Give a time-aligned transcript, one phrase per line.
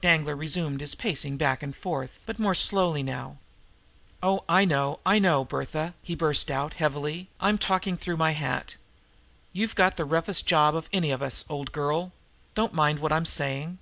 [0.00, 3.36] Danglar resumed his pacing back and forth, but more slowly now.
[4.22, 5.00] "Oh, I know!
[5.04, 7.28] I know, Bertha!" he burst out heavily.
[7.40, 8.76] "I'm talking through my hat.
[9.52, 12.12] You've got the roughest job of any of us, old girl.
[12.54, 13.76] Don't mind what I'm saying.